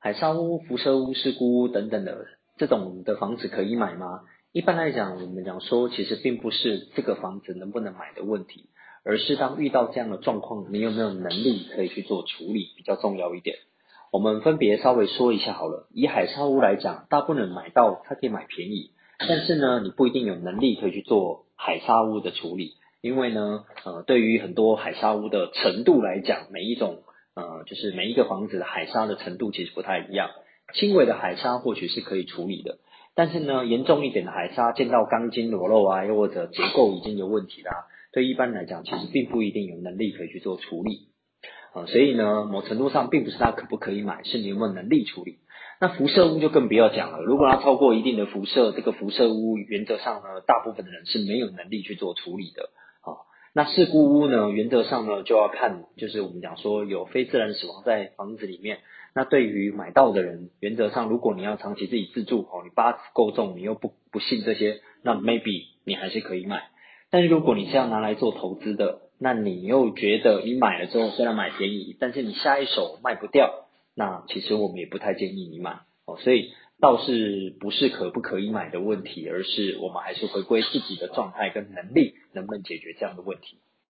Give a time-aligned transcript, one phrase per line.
[0.00, 4.20] 海沙屋、辐射屋、事故屋等等的这种的房子可以买吗？
[4.52, 8.70] 一般来讲，我们讲说，其实并不是这个房子能不能买的问题，
[9.04, 13.56] 而是当遇到这样的状况，你有没有能力可以去做处理比较重要一点。
[14.12, 15.88] 我们分别稍微说一下好了。
[15.92, 27.02] 以海沙屋来讲，大部分人买到它可以买便宜，但是呢，你不一定有能力可以去做海沙屋的处理，因为呢，呃，对于很多海沙屋的程度来讲，每一种
[27.38, 30.30] 呃，就是每一个房子的海沙的程度其实不太一样。
[30.74, 32.78] 轻微的海沙或许是可以处理的，
[33.14, 41.08] 但是呢，严重一点的海沙，见到钢筋裸露啊，又或者结构已经有问题啦，对一般来讲，其实并不一定有能力可以去做处理。
[41.72, 45.38] 啊，所以呢，某程度上并不是它可不可以买，是你有没有能力处理。
[45.80, 52.70] 那辐射屋就更不要讲了，如果它超过一定的辐射，这个辐射屋原则上呢，大部分的人是没有能力去做处理的。
[53.58, 58.78] 那事故屋呢，原则上呢就要看，就是我们讲说有非自然死亡在房子里面，
[59.16, 66.68] 那对于买到的人，原则上如果你要长期自己自住，哦，你八字够重，你又不不信这些，那 maybe 你还是可以买。
[67.10, 73.66] 但是如果你是要拿来做投资的，那你又觉得你买了之后虽然买便宜，但是你下一手卖不掉，
[73.96, 76.16] 那其实我们也不太建议你买哦。
[76.20, 83.58] 所以倒是不是可不可以买的问题，而是我们还是回归自己的状态跟能力，能不能解决这样的问题。